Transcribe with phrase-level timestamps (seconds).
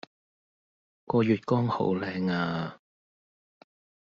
[1.05, 2.81] 個月光好靚呀